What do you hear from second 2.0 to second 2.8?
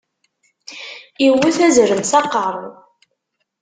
s aqeṛṛu.